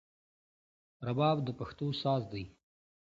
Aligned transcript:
رباب 1.07 1.37
د 1.43 1.47
پښتو 1.59 1.87
ساز 2.01 2.23
دی 2.33 2.43